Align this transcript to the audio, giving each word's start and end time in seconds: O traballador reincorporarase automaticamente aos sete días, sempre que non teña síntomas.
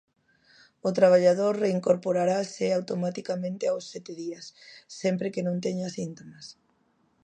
O 0.87 0.89
traballador 0.97 1.53
reincorporarase 1.63 2.65
automaticamente 2.77 3.63
aos 3.67 3.83
sete 3.91 4.11
días, 4.23 4.45
sempre 4.99 5.31
que 5.33 5.45
non 5.47 5.57
teña 5.65 5.87
síntomas. 5.97 6.45